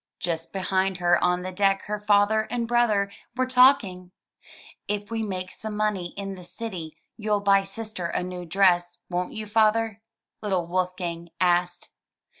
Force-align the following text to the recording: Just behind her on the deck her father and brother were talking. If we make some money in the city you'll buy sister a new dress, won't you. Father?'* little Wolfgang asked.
Just 0.17 0.51
behind 0.51 0.97
her 0.97 1.23
on 1.23 1.43
the 1.43 1.51
deck 1.51 1.83
her 1.83 1.99
father 1.99 2.47
and 2.49 2.67
brother 2.67 3.11
were 3.35 3.45
talking. 3.45 4.11
If 4.87 5.11
we 5.11 5.21
make 5.21 5.51
some 5.51 5.77
money 5.77 6.15
in 6.17 6.33
the 6.33 6.43
city 6.43 6.97
you'll 7.17 7.41
buy 7.41 7.63
sister 7.63 8.07
a 8.07 8.23
new 8.23 8.43
dress, 8.43 8.97
won't 9.11 9.33
you. 9.33 9.45
Father?'* 9.45 10.01
little 10.41 10.65
Wolfgang 10.65 11.29
asked. 11.39 11.91